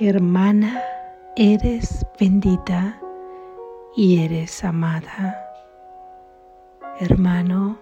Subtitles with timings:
[0.00, 0.82] Hermana,
[1.36, 3.00] eres bendita
[3.94, 5.38] y eres amada.
[6.98, 7.78] Hermano,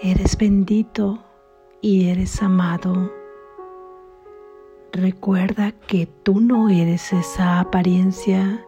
[0.00, 1.18] eres bendito
[1.82, 3.12] y eres amado.
[4.92, 8.64] Recuerda que tú no eres esa apariencia,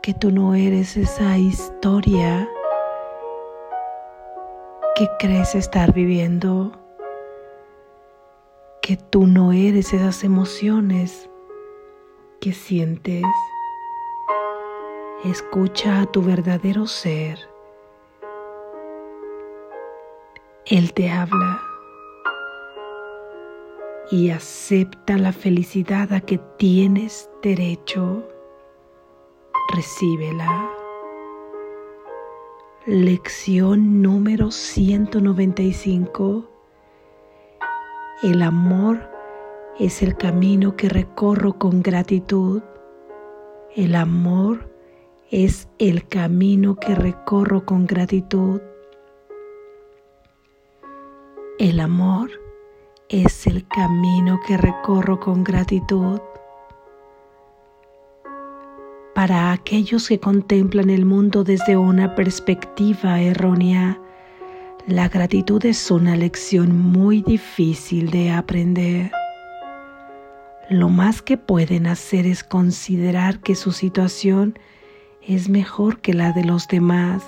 [0.00, 2.48] que tú no eres esa historia
[4.94, 6.70] que crees estar viviendo
[8.88, 11.28] que tú no eres esas emociones
[12.40, 13.22] que sientes.
[15.26, 17.38] Escucha a tu verdadero ser.
[20.64, 21.60] Él te habla
[24.10, 28.26] y acepta la felicidad a que tienes derecho.
[29.74, 30.70] Recíbela.
[32.86, 36.47] Lección número 195
[38.22, 38.98] el amor
[39.78, 42.62] es el camino que recorro con gratitud.
[43.76, 44.68] El amor
[45.30, 48.60] es el camino que recorro con gratitud.
[51.60, 52.30] El amor
[53.08, 56.20] es el camino que recorro con gratitud.
[59.14, 64.00] Para aquellos que contemplan el mundo desde una perspectiva errónea,
[64.88, 69.12] la gratitud es una lección muy difícil de aprender.
[70.70, 74.58] Lo más que pueden hacer es considerar que su situación
[75.20, 77.22] es mejor que la de los demás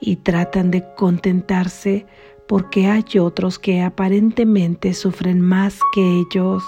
[0.00, 2.04] y tratan de contentarse
[2.46, 6.62] porque hay otros que aparentemente sufren más que ellos.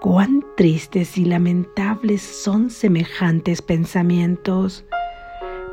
[0.00, 4.86] Cuán tristes y lamentables son semejantes pensamientos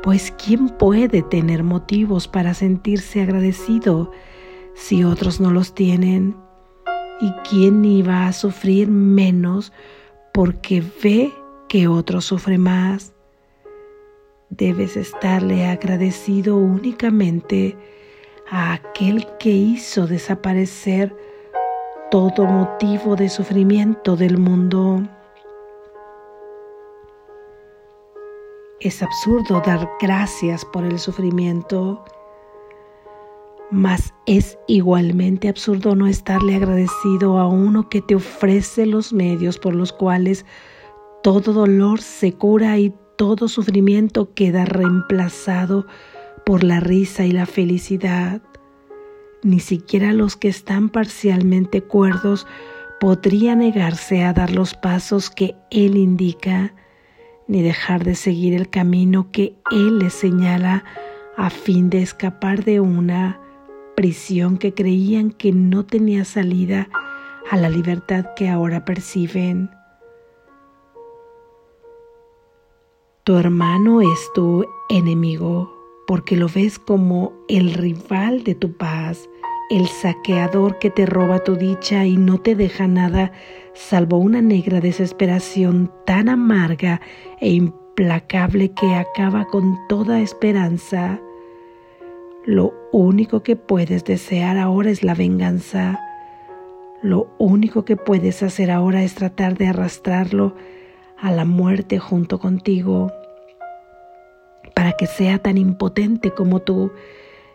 [0.02, 4.10] pues ¿quién puede tener motivos para sentirse agradecido
[4.74, 6.36] si otros no los tienen?
[7.20, 9.72] ¿Y quién iba a sufrir menos
[10.32, 11.32] porque ve
[11.68, 13.12] que otro sufre más?
[14.50, 17.78] Debes estarle agradecido únicamente
[18.50, 21.16] a aquel que hizo desaparecer
[22.10, 25.08] todo motivo de sufrimiento del mundo.
[28.82, 32.04] Es absurdo dar gracias por el sufrimiento,
[33.70, 39.76] mas es igualmente absurdo no estarle agradecido a uno que te ofrece los medios por
[39.76, 40.44] los cuales
[41.22, 45.86] todo dolor se cura y todo sufrimiento queda reemplazado
[46.44, 48.42] por la risa y la felicidad.
[49.44, 52.48] Ni siquiera los que están parcialmente cuerdos
[52.98, 56.74] podría negarse a dar los pasos que Él indica
[57.46, 60.84] ni dejar de seguir el camino que Él les señala
[61.36, 63.40] a fin de escapar de una
[63.94, 66.88] prisión que creían que no tenía salida
[67.50, 69.70] a la libertad que ahora perciben.
[73.24, 75.72] Tu hermano es tu enemigo
[76.06, 79.28] porque lo ves como el rival de tu paz,
[79.72, 83.32] el saqueador que te roba tu dicha y no te deja nada
[83.72, 87.00] salvo una negra desesperación tan amarga
[87.40, 91.18] e implacable que acaba con toda esperanza.
[92.44, 95.98] Lo único que puedes desear ahora es la venganza.
[97.00, 100.54] Lo único que puedes hacer ahora es tratar de arrastrarlo
[101.16, 103.10] a la muerte junto contigo,
[104.74, 106.92] para que sea tan impotente como tú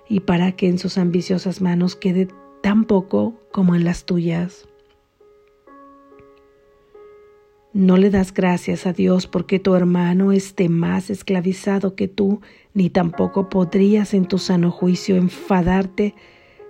[0.09, 2.27] y para que en sus ambiciosas manos quede
[2.61, 4.67] tan poco como en las tuyas.
[7.73, 12.41] No le das gracias a Dios porque tu hermano esté más esclavizado que tú,
[12.73, 16.15] ni tampoco podrías en tu sano juicio enfadarte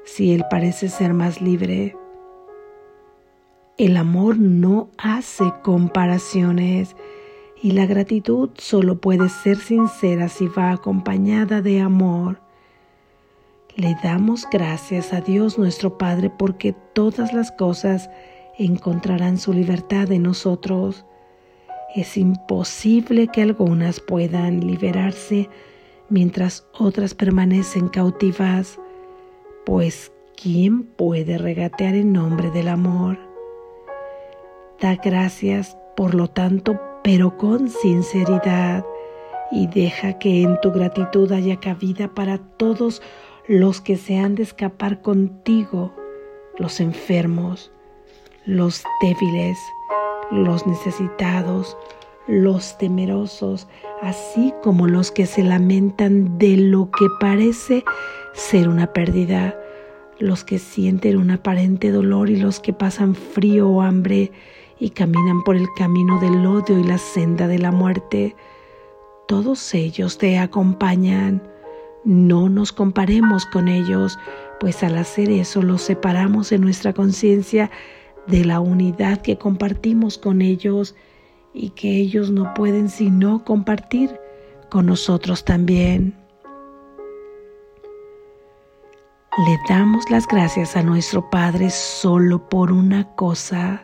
[0.03, 1.95] si él parece ser más libre.
[3.77, 6.95] El amor no hace comparaciones
[7.61, 12.46] y la gratitud solo puede ser sincera si va acompañada de amor.
[13.77, 18.09] Le damos gracias a Dios nuestro Padre porque todas las cosas
[18.57, 21.06] encontrarán su libertad en nosotros.
[21.94, 25.47] Es imposible que algunas puedan liberarse
[26.09, 28.79] mientras otras permanecen cautivas,
[29.63, 33.19] pues ¿quién puede regatear en nombre del amor?
[34.81, 38.83] Da gracias, por lo tanto, pero con sinceridad,
[39.51, 43.03] y deja que en tu gratitud haya cabida para todos
[43.47, 45.94] los que se han de escapar contigo,
[46.57, 47.71] los enfermos,
[48.45, 49.57] los débiles,
[50.31, 51.77] los necesitados,
[52.27, 53.67] los temerosos,
[54.01, 57.85] así como los que se lamentan de lo que parece
[58.33, 59.57] ser una pérdida,
[60.19, 64.31] los que sienten un aparente dolor y los que pasan frío o hambre
[64.77, 68.35] y caminan por el camino del odio y la senda de la muerte.
[69.27, 71.41] Todos ellos te acompañan.
[72.07, 74.18] No nos comparemos con ellos,
[74.62, 77.69] pues al hacer eso los separamos en nuestra conciencia
[78.27, 80.95] de la unidad que compartimos con ellos
[81.54, 84.18] y que ellos no pueden sino compartir
[84.69, 86.15] con nosotros también.
[89.45, 93.83] Le damos las gracias a nuestro Padre solo por una cosa,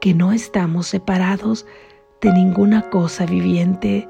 [0.00, 1.66] que no estamos separados
[2.22, 4.08] de ninguna cosa viviente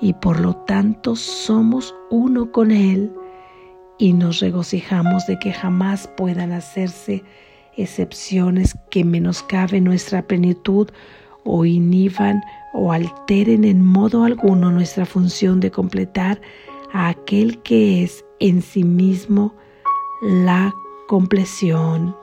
[0.00, 3.12] y por lo tanto somos uno con Él
[3.98, 7.24] y nos regocijamos de que jamás puedan hacerse
[7.76, 10.88] excepciones que menoscaben nuestra plenitud
[11.44, 12.42] o inhiban
[12.74, 16.40] o alteren en modo alguno nuestra función de completar
[16.92, 19.54] a aquel que es en sí mismo
[20.22, 20.72] la
[21.06, 22.16] compleción.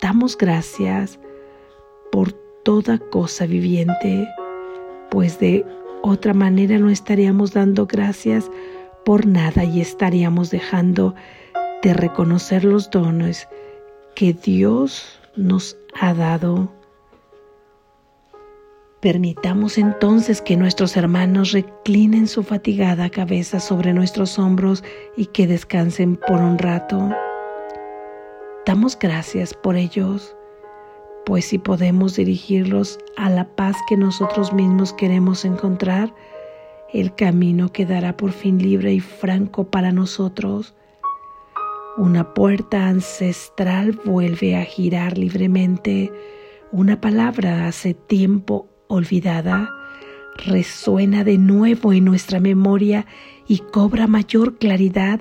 [0.00, 1.18] Damos gracias
[2.12, 2.32] por
[2.64, 4.28] toda cosa viviente,
[5.10, 5.64] pues de
[6.02, 8.50] otra manera no estaríamos dando gracias
[9.04, 11.14] por nada y estaríamos dejando
[11.82, 13.48] de reconocer los dones
[14.14, 16.72] que Dios nos ha dado.
[19.00, 24.82] Permitamos entonces que nuestros hermanos reclinen su fatigada cabeza sobre nuestros hombros
[25.16, 27.10] y que descansen por un rato.
[28.66, 30.36] Damos gracias por ellos,
[31.28, 36.14] pues si podemos dirigirlos a la paz que nosotros mismos queremos encontrar,
[36.94, 40.74] el camino quedará por fin libre y franco para nosotros.
[41.98, 46.10] Una puerta ancestral vuelve a girar libremente.
[46.72, 49.68] Una palabra hace tiempo olvidada
[50.46, 53.04] resuena de nuevo en nuestra memoria
[53.46, 55.20] y cobra mayor claridad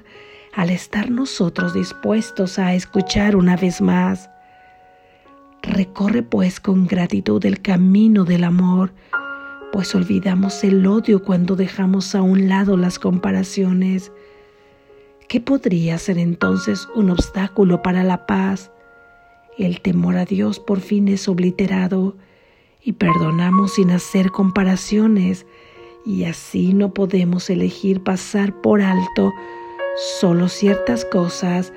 [0.54, 4.30] al estar nosotros dispuestos a escuchar una vez más.
[5.70, 8.94] Recorre pues con gratitud el camino del amor,
[9.72, 14.12] pues olvidamos el odio cuando dejamos a un lado las comparaciones.
[15.28, 18.72] ¿Qué podría ser entonces un obstáculo para la paz?
[19.58, 22.16] El temor a Dios por fin es obliterado
[22.82, 25.46] y perdonamos sin hacer comparaciones
[26.06, 29.34] y así no podemos elegir pasar por alto
[30.20, 31.74] solo ciertas cosas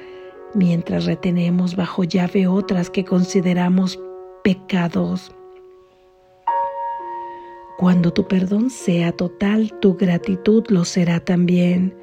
[0.55, 3.99] mientras retenemos bajo llave otras que consideramos
[4.43, 5.33] pecados.
[7.79, 11.95] Cuando tu perdón sea total, tu gratitud lo será también,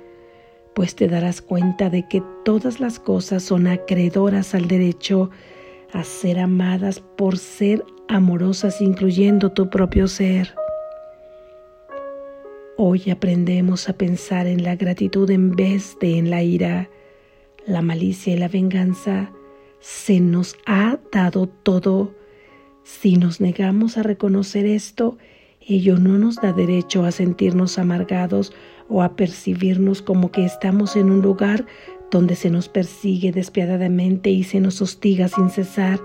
[0.73, 5.29] pues te darás cuenta de que todas las cosas son acreedoras al derecho
[5.93, 10.53] a ser amadas por ser amorosas incluyendo tu propio ser.
[12.77, 16.89] Hoy aprendemos a pensar en la gratitud en vez de en la ira,
[17.67, 19.31] la malicia y la venganza.
[19.79, 22.15] Se nos ha dado todo.
[22.83, 25.17] Si nos negamos a reconocer esto,
[25.61, 28.53] ello no nos da derecho a sentirnos amargados
[28.89, 31.65] o a percibirnos como que estamos en un lugar
[32.09, 35.99] donde se nos persigue despiadadamente y se nos hostiga sin cesar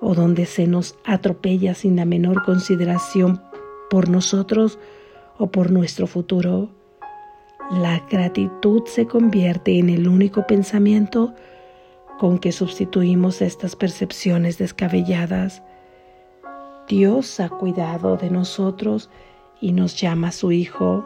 [0.00, 3.40] o donde se nos atropella sin la menor consideración
[3.88, 4.80] por nosotros
[5.38, 6.79] o por nuestro futuro.
[7.70, 11.34] La gratitud se convierte en el único pensamiento
[12.18, 15.62] con que sustituimos estas percepciones descabelladas.
[16.88, 19.08] Dios ha cuidado de nosotros
[19.60, 21.04] y nos llama su Hijo.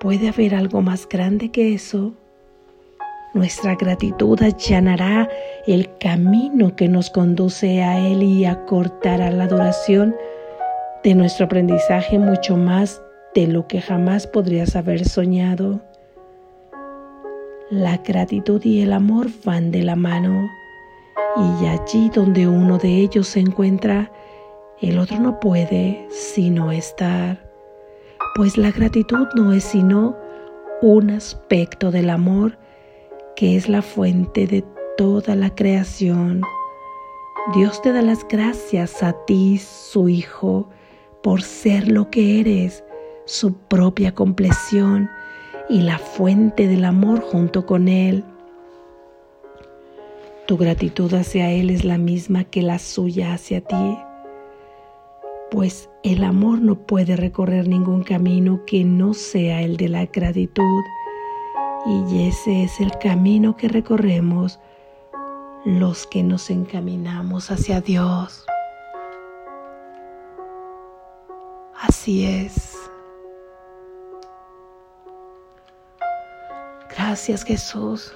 [0.00, 2.12] ¿Puede haber algo más grande que eso?
[3.32, 5.30] Nuestra gratitud allanará
[5.66, 10.14] el camino que nos conduce a Él y acortará la duración
[11.04, 13.00] de nuestro aprendizaje mucho más
[13.34, 15.80] de lo que jamás podrías haber soñado.
[17.70, 20.48] La gratitud y el amor van de la mano
[21.36, 24.10] y allí donde uno de ellos se encuentra,
[24.80, 27.38] el otro no puede sino estar,
[28.34, 30.16] pues la gratitud no es sino
[30.82, 32.58] un aspecto del amor
[33.36, 34.64] que es la fuente de
[34.96, 36.42] toda la creación.
[37.54, 40.68] Dios te da las gracias a ti, su Hijo,
[41.22, 42.84] por ser lo que eres,
[43.30, 45.08] su propia compleción
[45.68, 48.24] y la fuente del amor junto con Él.
[50.48, 53.98] Tu gratitud hacia Él es la misma que la suya hacia ti,
[55.52, 60.82] pues el amor no puede recorrer ningún camino que no sea el de la gratitud
[61.86, 64.58] y ese es el camino que recorremos
[65.64, 68.44] los que nos encaminamos hacia Dios.
[71.80, 72.69] Así es.
[77.10, 78.14] Gracias Jesús.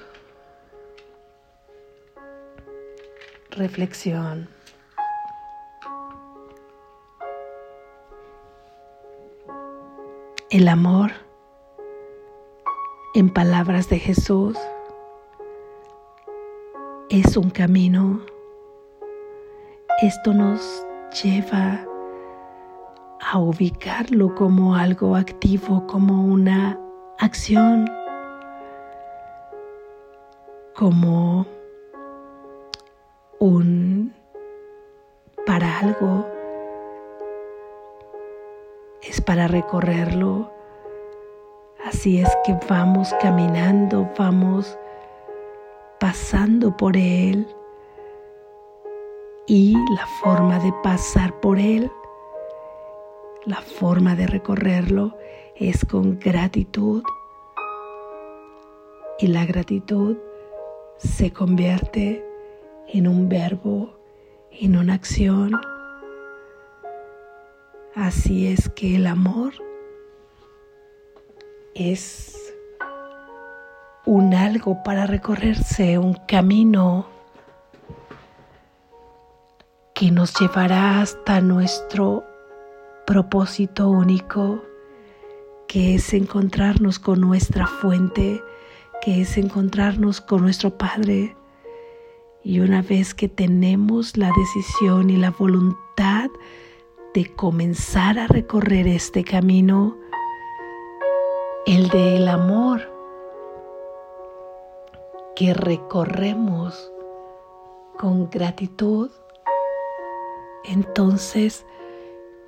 [3.51, 4.47] reflexión.
[10.49, 11.11] El amor,
[13.15, 14.57] en palabras de Jesús,
[17.09, 18.21] es un camino.
[20.01, 20.85] Esto nos
[21.21, 21.85] lleva
[23.19, 26.79] a ubicarlo como algo activo, como una
[27.19, 27.89] acción,
[30.75, 31.45] como
[33.39, 34.13] un
[35.45, 36.27] para algo,
[39.01, 40.51] es para recorrerlo.
[41.85, 44.77] Así es que vamos caminando, vamos
[45.99, 47.47] pasando por él.
[49.47, 51.89] Y la forma de pasar por él,
[53.45, 55.15] la forma de recorrerlo
[55.55, 57.03] es con gratitud.
[59.19, 60.17] Y la gratitud
[60.97, 62.25] se convierte
[62.87, 63.97] en un verbo,
[64.51, 65.51] en una acción.
[67.95, 69.53] Así es que el amor
[71.73, 72.53] es
[74.05, 77.07] un algo para recorrerse, un camino
[79.93, 82.23] que nos llevará hasta nuestro
[83.07, 84.61] propósito único,
[85.67, 88.43] que es encontrarnos con nuestra fuente,
[89.05, 91.37] que es encontrarnos con nuestro Padre,
[92.43, 96.31] y una vez que tenemos la decisión y la voluntad
[97.13, 99.95] de comenzar a recorrer este camino,
[101.67, 102.81] el del amor
[105.35, 106.91] que recorremos
[107.99, 109.11] con gratitud,
[110.63, 111.63] entonces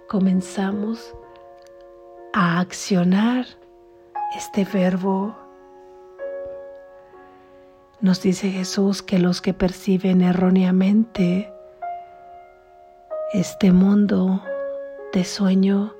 [0.08, 1.14] comenzamos
[2.34, 3.46] a accionar
[4.36, 5.36] este verbo
[8.00, 11.52] nos dice Jesús que los que perciben erróneamente
[13.34, 14.44] este mundo
[15.14, 15.96] de sueño,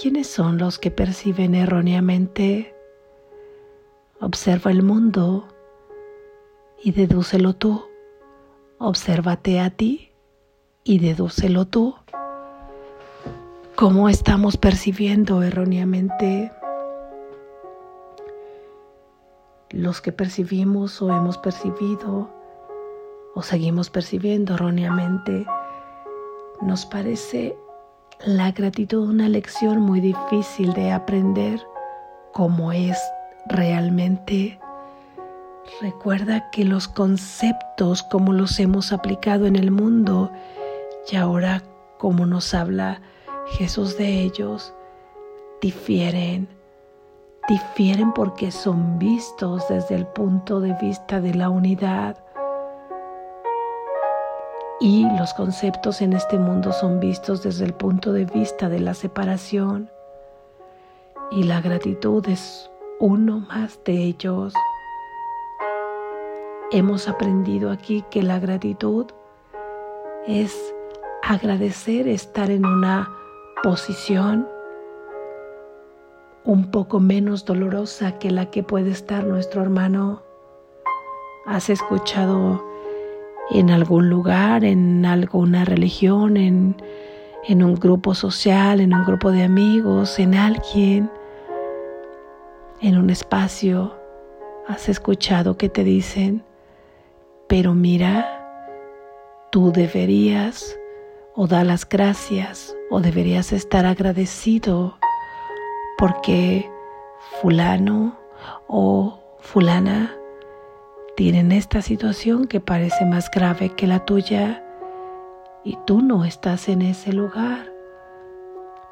[0.00, 2.74] ¿quiénes son los que perciben erróneamente?
[4.20, 5.48] Observa el mundo
[6.82, 7.86] y dedúcelo tú.
[8.78, 10.12] Obsérvate a ti
[10.84, 11.96] y dedúcelo tú.
[13.74, 16.52] ¿Cómo estamos percibiendo erróneamente
[19.76, 22.30] los que percibimos o hemos percibido
[23.34, 25.46] o seguimos percibiendo erróneamente,
[26.62, 27.54] nos parece
[28.24, 31.60] la gratitud una lección muy difícil de aprender
[32.32, 32.98] como es
[33.48, 34.58] realmente.
[35.82, 40.30] Recuerda que los conceptos como los hemos aplicado en el mundo
[41.12, 41.62] y ahora
[41.98, 43.02] como nos habla
[43.58, 44.72] Jesús de ellos,
[45.60, 46.55] difieren
[47.48, 52.16] difieren porque son vistos desde el punto de vista de la unidad.
[54.80, 58.94] Y los conceptos en este mundo son vistos desde el punto de vista de la
[58.94, 59.90] separación.
[61.30, 64.52] Y la gratitud es uno más de ellos.
[66.72, 69.06] Hemos aprendido aquí que la gratitud
[70.26, 70.74] es
[71.22, 73.08] agradecer estar en una
[73.62, 74.48] posición
[76.46, 80.22] un poco menos dolorosa que la que puede estar nuestro hermano.
[81.44, 82.64] ¿Has escuchado
[83.50, 86.76] en algún lugar, en alguna religión, en,
[87.48, 91.10] en un grupo social, en un grupo de amigos, en alguien,
[92.80, 93.96] en un espacio?
[94.68, 96.44] ¿Has escuchado que te dicen,
[97.48, 98.24] pero mira,
[99.50, 100.76] tú deberías
[101.34, 104.96] o da las gracias o deberías estar agradecido
[105.98, 106.70] porque
[107.40, 108.18] fulano
[108.66, 110.14] o fulana
[111.16, 114.62] tienen esta situación que parece más grave que la tuya
[115.64, 117.72] y tú no estás en ese lugar.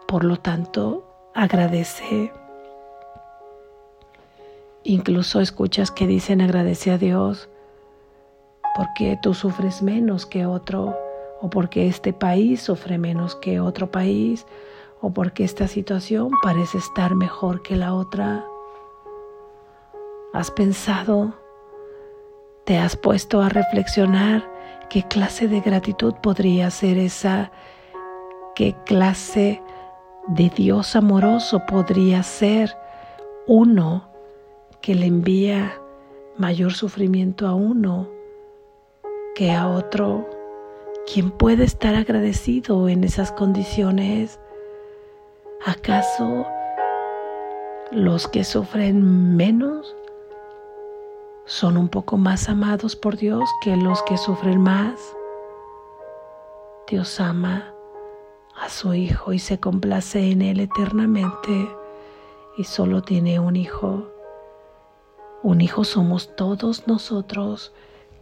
[0.09, 2.33] Por lo tanto, agradece.
[4.83, 7.49] Incluso escuchas que dicen agradece a Dios
[8.75, 10.97] porque tú sufres menos que otro
[11.41, 14.47] o porque este país sufre menos que otro país
[15.01, 18.45] o porque esta situación parece estar mejor que la otra.
[20.33, 21.35] ¿Has pensado?
[22.65, 24.51] ¿Te has puesto a reflexionar
[24.89, 27.53] qué clase de gratitud podría ser esa?
[28.55, 29.63] ¿Qué clase
[30.29, 32.75] de Dios amoroso podría ser
[33.47, 34.09] uno
[34.81, 35.75] que le envía
[36.39, 38.09] mayor sufrimiento a uno
[39.35, 40.29] que a otro?
[41.13, 44.41] ¿Quién puede estar agradecido en esas condiciones?
[45.67, 46.47] ¿Acaso
[47.91, 49.97] los que sufren menos
[51.47, 55.01] son un poco más amados por Dios que los que sufren más?
[56.87, 57.73] Dios ama
[58.61, 61.67] a su Hijo y se complace en Él eternamente
[62.59, 64.07] y solo tiene un Hijo.
[65.43, 67.73] Un Hijo somos todos nosotros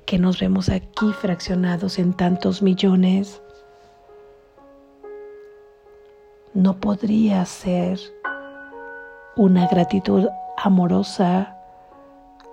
[0.06, 3.42] que nos vemos aquí fraccionados en tantos millones.
[6.54, 7.98] No podría ser
[9.36, 10.28] una gratitud
[10.58, 11.56] amorosa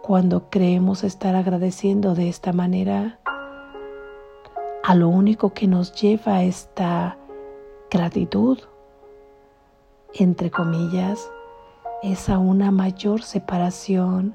[0.02, 3.20] cuando creemos estar agradeciendo de esta manera.
[4.86, 7.18] A lo único que nos lleva esta
[7.92, 8.60] gratitud,
[10.14, 11.30] entre comillas,
[12.02, 14.34] es a una mayor separación,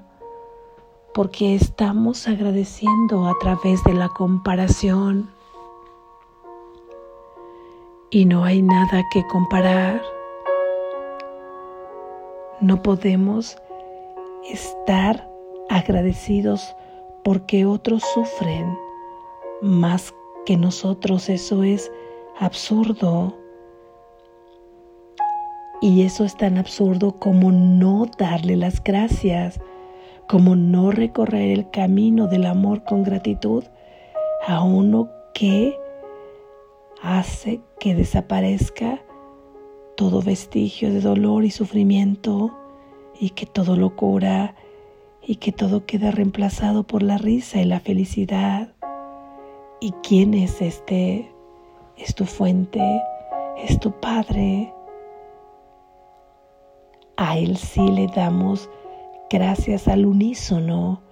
[1.14, 5.33] porque estamos agradeciendo a través de la comparación
[8.14, 10.00] y no hay nada que comparar.
[12.60, 13.58] No podemos
[14.48, 15.28] estar
[15.68, 16.76] agradecidos
[17.24, 18.78] porque otros sufren
[19.62, 20.14] más
[20.46, 21.28] que nosotros.
[21.28, 21.90] Eso es
[22.38, 23.36] absurdo.
[25.80, 29.60] Y eso es tan absurdo como no darle las gracias,
[30.28, 33.64] como no recorrer el camino del amor con gratitud
[34.46, 35.76] a uno que
[37.04, 39.02] hace que desaparezca
[39.94, 42.56] todo vestigio de dolor y sufrimiento
[43.20, 44.54] y que todo lo cura
[45.22, 48.72] y que todo queda reemplazado por la risa y la felicidad.
[49.80, 51.30] ¿Y quién es este?
[51.98, 52.82] Es tu fuente,
[53.58, 54.72] es tu Padre.
[57.18, 58.70] A Él sí le damos
[59.28, 61.02] gracias al unísono,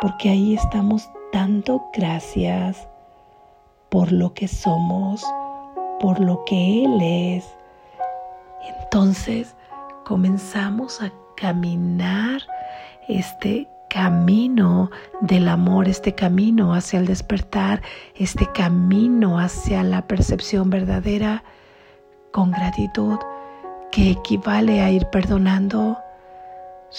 [0.00, 2.88] porque ahí estamos dando gracias
[3.94, 5.24] por lo que somos,
[6.00, 7.44] por lo que Él es.
[8.82, 9.54] Entonces
[10.04, 12.42] comenzamos a caminar
[13.06, 17.82] este camino del amor, este camino hacia el despertar,
[18.16, 21.44] este camino hacia la percepción verdadera
[22.32, 23.20] con gratitud
[23.92, 25.96] que equivale a ir perdonando.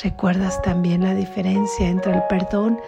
[0.01, 2.79] ¿Recuerdas también la diferencia entre el perdón,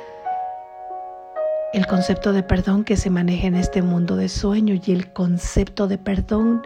[1.73, 5.87] el concepto de perdón que se maneja en este mundo de sueño y el concepto
[5.87, 6.65] de perdón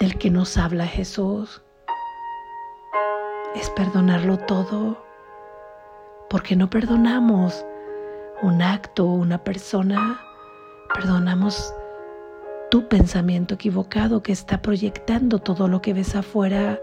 [0.00, 1.62] del que nos habla Jesús?
[3.54, 5.02] Es perdonarlo todo,
[6.28, 7.64] porque no perdonamos
[8.42, 10.20] un acto o una persona,
[10.94, 11.72] perdonamos
[12.70, 16.78] tu pensamiento equivocado que está proyectando todo lo que ves afuera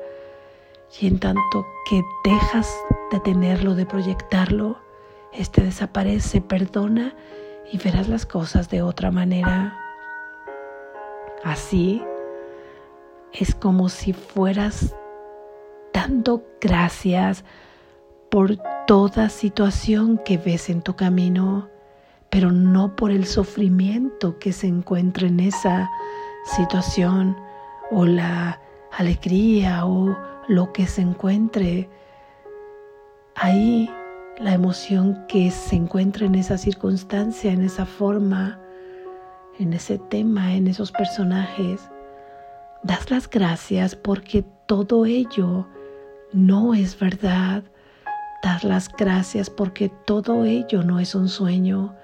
[1.00, 2.74] y en tanto que dejas
[3.12, 4.85] de tenerlo, de proyectarlo,
[5.38, 7.16] este desaparece, perdona
[7.72, 9.78] y verás las cosas de otra manera.
[11.44, 12.04] Así
[13.34, 14.96] es como si fueras
[15.94, 17.44] dando gracias
[18.30, 21.70] por toda situación que ves en tu camino
[22.36, 25.90] pero no por el sufrimiento que se encuentra en esa
[26.44, 27.38] situación
[27.92, 28.60] o la
[28.92, 30.18] alegría o
[30.50, 31.90] lo que se encuentre
[33.36, 33.90] ahí,
[34.40, 38.60] la emoción que se encuentra en esa circunstancia, en esa forma,
[39.60, 41.90] en ese tema, en esos personajes.
[42.84, 45.68] Das las gracias porque todo ello
[46.34, 47.64] no es verdad.
[48.44, 51.96] Das las gracias porque todo ello no es un sueño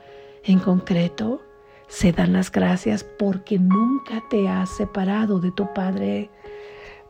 [0.44, 1.42] en concreto,
[1.88, 6.32] se dan las gracias porque nunca te has separado de tu Padre,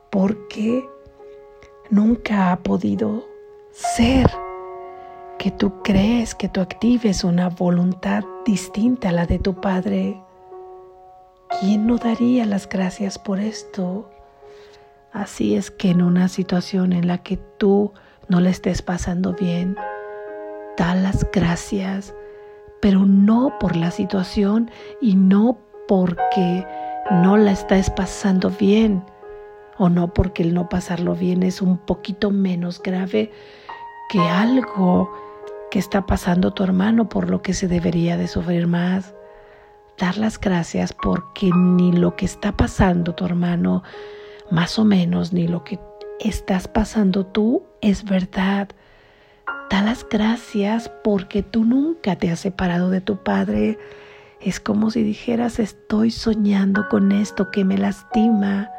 [0.10, 0.86] porque
[1.90, 3.26] nunca ha podido
[3.72, 4.30] ser
[5.42, 10.22] que tú crees que tú actives una voluntad distinta a la de tu Padre.
[11.60, 14.08] ¿Quién no daría las gracias por esto?
[15.12, 17.92] Así es que en una situación en la que tú
[18.28, 19.76] no le estés pasando bien,
[20.78, 22.14] da las gracias
[22.80, 24.70] pero no por la situación
[25.02, 26.68] y no porque
[27.10, 29.04] no la estás pasando bien
[29.80, 33.32] o no porque el no pasarlo bien es un poquito menos grave
[34.10, 35.12] que algo
[35.72, 39.16] que está pasando tu hermano por lo que se debería de sufrir más.
[39.98, 43.82] Dar las gracias porque ni lo que está pasando tu hermano,
[44.52, 45.80] más o menos, ni lo que
[46.20, 48.68] estás pasando tú es verdad.
[49.70, 53.80] Da las gracias porque tú nunca te has separado de tu Padre.
[54.42, 58.70] Es como si dijeras, estoy soñando con esto que me lastima,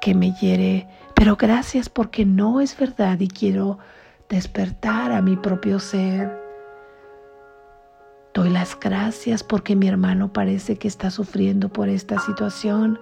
[0.00, 3.78] que me hiere, pero gracias porque no es verdad y quiero
[4.30, 6.40] despertar a mi propio ser.
[8.32, 13.00] Doy las gracias porque mi hermano parece que está sufriendo por esta situación,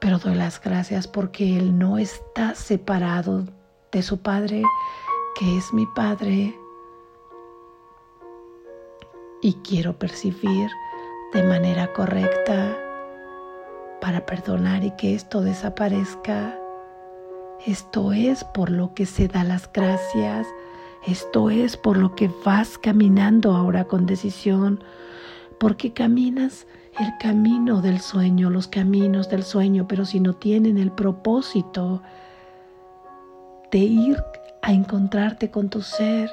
[0.00, 3.44] pero doy las gracias porque él no está separado
[3.92, 4.62] de su Padre
[5.38, 6.58] que es mi Padre
[9.40, 10.68] y quiero percibir
[11.32, 12.76] de manera correcta
[14.00, 16.59] para perdonar y que esto desaparezca.
[17.66, 20.46] Esto es por lo que se da las gracias.
[21.06, 24.82] Esto es por lo que vas caminando ahora con decisión,
[25.58, 26.66] porque caminas
[26.98, 32.02] el camino del sueño, los caminos del sueño, pero si no tienen el propósito
[33.70, 34.22] de ir
[34.62, 36.30] a encontrarte con tu ser,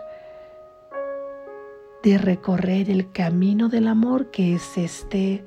[2.04, 5.46] de recorrer el camino del amor que es este,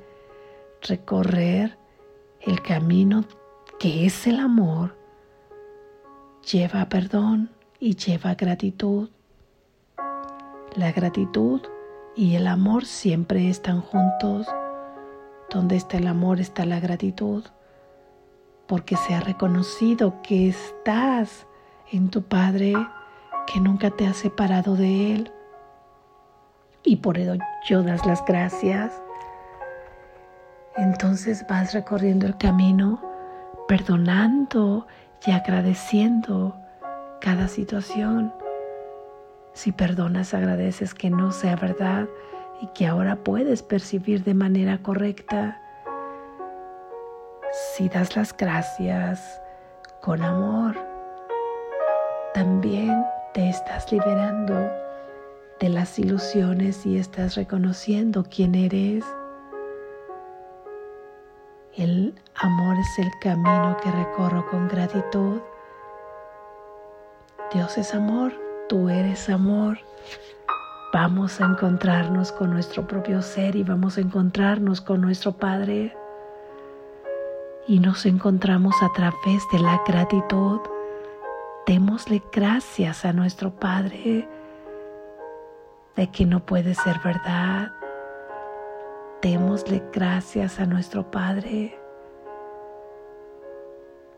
[0.81, 1.77] recorrer
[2.39, 3.25] el camino
[3.79, 5.00] que es el amor,
[6.49, 7.49] lleva perdón
[7.79, 9.09] y lleva gratitud.
[10.75, 11.61] La gratitud
[12.15, 14.47] y el amor siempre están juntos.
[15.49, 17.43] Donde está el amor está la gratitud,
[18.67, 21.45] porque se ha reconocido que estás
[21.91, 22.73] en tu Padre,
[23.47, 25.31] que nunca te ha separado de Él.
[26.83, 27.37] Y por ello
[27.83, 29.01] das las gracias.
[30.77, 33.01] Entonces vas recorriendo el camino,
[33.67, 34.87] perdonando
[35.25, 36.55] y agradeciendo
[37.19, 38.33] cada situación.
[39.53, 42.07] Si perdonas, agradeces que no sea verdad
[42.61, 45.61] y que ahora puedes percibir de manera correcta.
[47.75, 49.41] Si das las gracias
[50.01, 50.75] con amor,
[52.33, 53.03] también
[53.33, 54.71] te estás liberando
[55.59, 59.05] de las ilusiones y estás reconociendo quién eres.
[61.77, 65.39] El amor es el camino que recorro con gratitud.
[67.53, 68.33] Dios es amor,
[68.67, 69.77] tú eres amor.
[70.91, 75.95] Vamos a encontrarnos con nuestro propio ser y vamos a encontrarnos con nuestro Padre.
[77.69, 80.59] Y nos encontramos a través de la gratitud.
[81.67, 84.27] Démosle gracias a nuestro Padre
[85.95, 87.71] de que no puede ser verdad.
[89.21, 91.77] Démosle gracias a nuestro Padre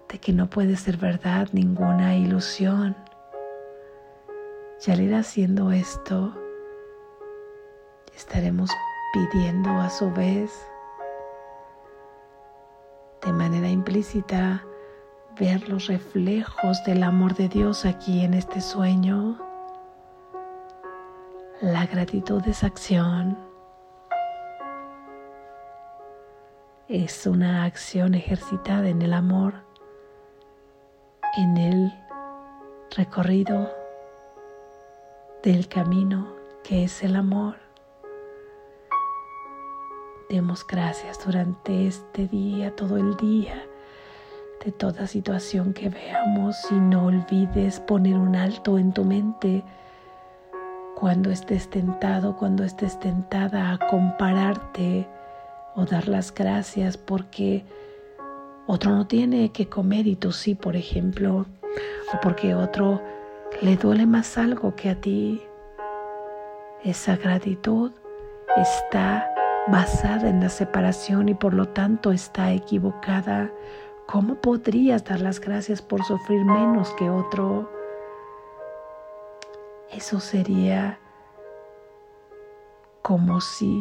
[0.07, 2.95] de que no puede ser verdad ninguna ilusión.
[4.87, 6.33] Y al ir haciendo esto,
[8.15, 8.71] estaremos
[9.11, 10.51] pidiendo a su vez
[13.25, 14.63] de manera implícita
[15.37, 19.37] ver los reflejos del amor de Dios aquí en este sueño.
[21.61, 23.52] La gratitud es acción.
[26.93, 29.55] Es una acción ejercitada en el amor,
[31.35, 31.91] en el
[32.95, 33.67] recorrido
[35.41, 37.55] del camino que es el amor.
[40.29, 43.65] Demos gracias durante este día, todo el día,
[44.63, 49.63] de toda situación que veamos y no olvides poner un alto en tu mente
[50.93, 55.09] cuando estés tentado, cuando estés tentada a compararte
[55.75, 57.63] o dar las gracias porque
[58.67, 61.45] otro no tiene que comer y tú sí, por ejemplo,
[62.13, 63.01] o porque otro
[63.61, 65.41] le duele más algo que a ti.
[66.83, 67.91] Esa gratitud
[68.57, 69.29] está
[69.67, 73.51] basada en la separación y por lo tanto está equivocada.
[74.07, 77.69] ¿Cómo podrías dar las gracias por sufrir menos que otro?
[79.91, 80.99] Eso sería
[83.01, 83.79] como si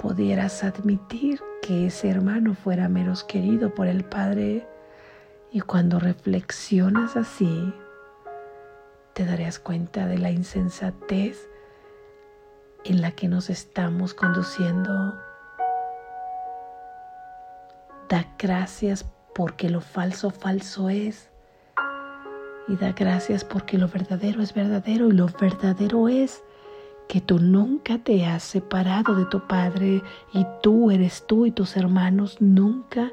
[0.00, 4.66] pudieras admitir que ese hermano fuera menos querido por el Padre
[5.52, 7.74] y cuando reflexionas así,
[9.12, 11.50] te darías cuenta de la insensatez
[12.84, 15.20] en la que nos estamos conduciendo.
[18.08, 21.28] Da gracias porque lo falso falso es.
[22.68, 26.42] Y da gracias porque lo verdadero es verdadero y lo verdadero es
[27.10, 30.00] que tú nunca te has separado de tu Padre
[30.32, 33.10] y tú eres tú y tus hermanos nunca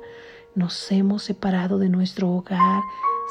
[0.54, 2.84] nos hemos separado de nuestro hogar.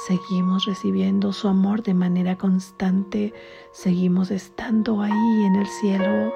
[0.08, 3.32] Seguimos recibiendo su amor de manera constante,
[3.70, 6.32] seguimos estando ahí en el cielo.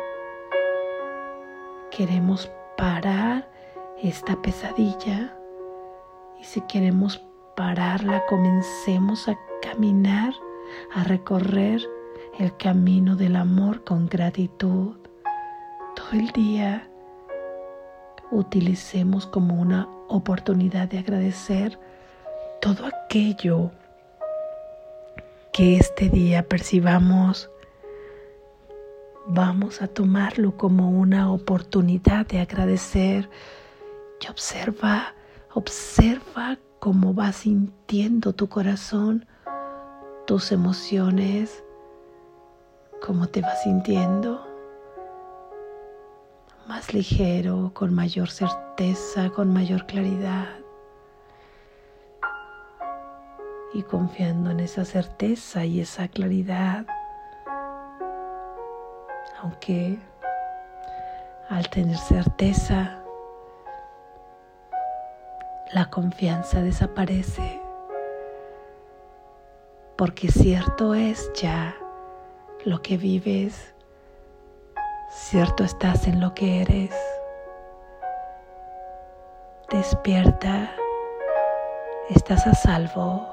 [1.91, 3.51] Queremos parar
[4.01, 5.37] esta pesadilla.
[6.41, 7.21] Y si queremos
[7.57, 10.33] pararla, comencemos a caminar,
[10.95, 11.85] a recorrer
[12.41, 14.97] el camino del amor con gratitud.
[15.95, 16.89] Todo el día
[18.31, 21.79] utilicemos como una oportunidad de agradecer
[22.63, 23.71] todo aquello
[25.53, 27.51] que este día percibamos,
[29.27, 33.29] vamos a tomarlo como una oportunidad de agradecer
[34.19, 35.15] y observa,
[35.53, 39.27] observa cómo va sintiendo tu corazón,
[40.27, 41.65] tus emociones,
[43.01, 44.47] cómo te vas sintiendo.
[46.67, 50.47] más ligero, con mayor certeza, con mayor claridad.
[53.75, 56.87] Y confiando en esa certeza y esa claridad,
[59.43, 59.99] aunque
[61.49, 63.03] al tener certeza,
[65.73, 67.61] la confianza desaparece,
[69.97, 71.75] porque cierto es ya
[72.65, 73.75] lo que vives,
[75.11, 76.95] cierto estás en lo que eres.
[79.71, 80.71] Despierta,
[82.11, 83.30] estás a salvo,